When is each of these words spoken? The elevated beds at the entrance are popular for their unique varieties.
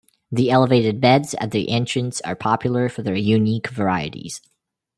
The 0.31 0.49
elevated 0.49 0.99
beds 0.99 1.35
at 1.39 1.51
the 1.51 1.69
entrance 1.69 2.21
are 2.21 2.35
popular 2.35 2.89
for 2.89 3.03
their 3.03 3.13
unique 3.13 3.67
varieties. 3.67 4.41